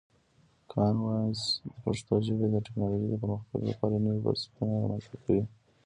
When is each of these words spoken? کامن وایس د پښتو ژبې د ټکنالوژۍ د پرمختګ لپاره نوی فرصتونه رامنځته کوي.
کامن 0.71 0.95
وایس 1.03 1.41
د 1.67 1.73
پښتو 1.83 2.13
ژبې 2.25 2.47
د 2.51 2.55
ټکنالوژۍ 2.65 3.07
د 3.11 3.15
پرمختګ 3.23 3.59
لپاره 3.69 3.95
نوی 4.05 4.19
فرصتونه 4.25 4.73
رامنځته 4.81 5.17
کوي. 5.23 5.43